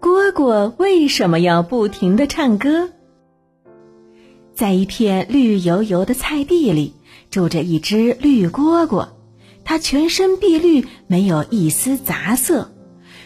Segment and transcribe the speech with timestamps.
[0.00, 2.90] 蝈蝈为什么要不停的唱歌？
[4.54, 6.94] 在一片绿油油的菜地里，
[7.30, 9.08] 住着一只绿蝈蝈，
[9.64, 12.72] 它全身碧绿，没有一丝杂色。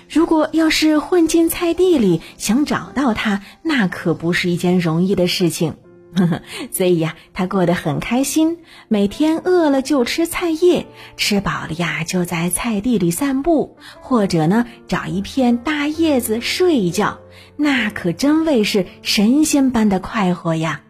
[0.08, 5.74] 如果要是混进菜地里，想找到它，那可不是一件容易的事情。
[6.72, 8.58] 所以呀，它过得很开心，
[8.88, 10.86] 每天饿了就吃菜叶，
[11.16, 17.18] 吃饱了呀就在菜地里散步，或者呢找一片大叶子睡一觉，
[17.56, 20.80] 那可真谓是神仙般的快活呀。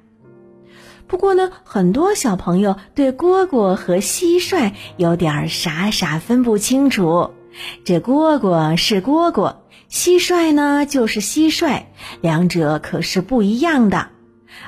[1.07, 7.33] 不过呢，很多小朋友对蝈蝈和蟋蟀有点傻傻分不清楚。
[7.85, 9.57] 这蝈蝈是蝈蝈，
[9.91, 11.83] 蟋蟀呢就是蟋蟀，
[12.21, 14.11] 两者可是不一样的。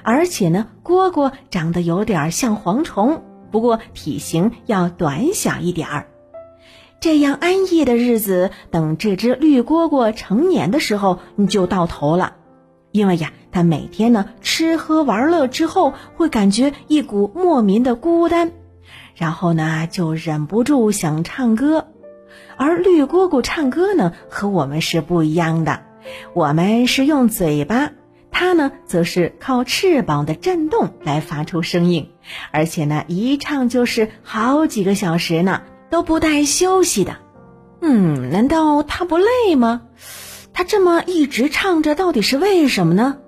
[0.02, 6.06] 而且呢，蝈蝈长得有点像蝗虫，不过体型要短小一点儿。
[7.00, 12.34] 这样安逸的日子，等这只绿蝈蝈成年的时候，你就到头了。
[12.92, 18.52] 因为呀，它每天呢吃喝玩乐之后，会感觉一股莫名的孤单，
[19.14, 21.86] 然后呢就忍不住想唱歌。
[22.56, 25.82] 而绿蝈蝈唱歌呢，和我们是不一样的，
[26.34, 27.92] 我们是用嘴巴，
[28.31, 32.11] 它呢则是靠翅膀的震动来发出声音，
[32.53, 37.17] 而且呢一唱就是好几个小时呢，都不带休息的。
[37.81, 39.83] 嗯，难道它不累吗？
[40.53, 43.19] 他这么一直唱着，到底是为什么呢？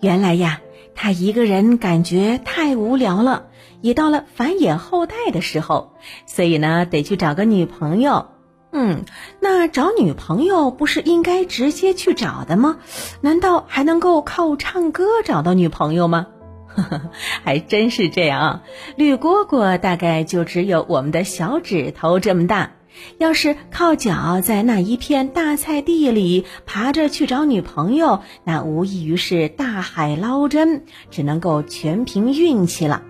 [0.00, 0.60] 原来呀，
[0.94, 3.46] 他一个人感觉太无聊了，
[3.80, 5.92] 也到了繁衍后代的时候，
[6.26, 8.26] 所以呢，得去找个女朋友。
[8.72, 9.04] 嗯，
[9.40, 12.78] 那找女朋友不是应该直接去找的吗？
[13.20, 16.28] 难道还能够靠唱歌找到女朋友吗？
[16.68, 17.02] 呵呵，
[17.42, 18.62] 还真是这样啊！
[18.96, 22.72] 绿蝈蝈大概就只有我们的小指头这么大。
[23.18, 33.02] 要是靠脚在那一片大菜地里爬着去找女朋友，那无异于是大海捞针，只能够全凭运气了。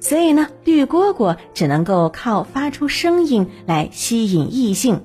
[0.00, 5.04] 所以呢，绿蝈蝈只能够靠发出声音来吸引异性，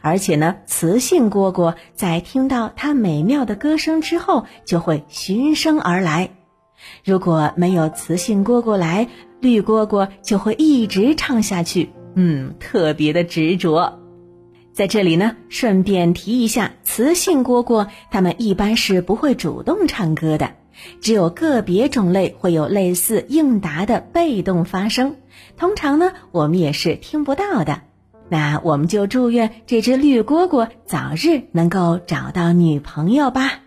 [0.00, 6.30] 而且呢，雌性蝈蝈在听到它美妙的歌声之后，就会循声而来。
[7.04, 9.08] 如果没有雌性蝈蝈来，
[9.40, 11.90] 绿蝈蝈就会一直唱下去。
[12.14, 14.00] 嗯，特别的执着。
[14.72, 20.50] 在这里呢，顺便提一下，雌性蝈蝈它们一般是不会主动唱歌的，
[21.00, 25.16] 只有个别种类会有类似应答的被动发声，
[25.56, 27.82] 通常呢，我们也是听不到的。
[28.28, 33.60] 那我们就祝愿这只绿蝈蝈早日能够找到女朋友吧。